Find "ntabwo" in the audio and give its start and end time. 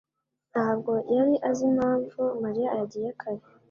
0.51-0.91